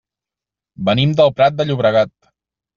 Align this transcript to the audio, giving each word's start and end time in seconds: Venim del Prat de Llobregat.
Venim 0.87 1.15
del 1.21 1.33
Prat 1.37 1.61
de 1.61 1.71
Llobregat. 1.71 2.17